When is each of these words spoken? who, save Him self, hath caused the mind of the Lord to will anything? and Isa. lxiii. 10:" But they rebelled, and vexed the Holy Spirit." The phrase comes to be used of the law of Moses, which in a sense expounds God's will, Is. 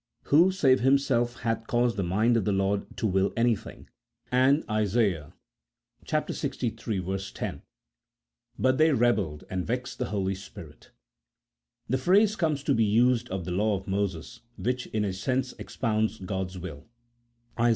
who, 0.23 0.51
save 0.51 0.79
Him 0.79 0.97
self, 0.97 1.41
hath 1.41 1.67
caused 1.67 1.95
the 1.95 2.01
mind 2.01 2.35
of 2.35 2.43
the 2.43 2.51
Lord 2.51 2.87
to 2.97 3.05
will 3.05 3.31
anything? 3.37 3.87
and 4.31 4.61
Isa. 4.63 5.35
lxiii. 6.07 7.33
10:" 7.37 7.61
But 8.63 8.79
they 8.79 8.93
rebelled, 8.93 9.43
and 9.47 9.63
vexed 9.63 9.99
the 9.99 10.05
Holy 10.05 10.33
Spirit." 10.33 10.89
The 11.87 11.99
phrase 11.99 12.35
comes 12.35 12.63
to 12.63 12.73
be 12.73 12.83
used 12.83 13.29
of 13.29 13.45
the 13.45 13.51
law 13.51 13.77
of 13.79 13.87
Moses, 13.87 14.41
which 14.57 14.87
in 14.87 15.05
a 15.05 15.13
sense 15.13 15.53
expounds 15.59 16.17
God's 16.17 16.57
will, 16.57 16.87
Is. 17.59 17.69